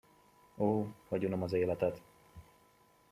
[0.57, 2.01] Ó, hogy unom az életet!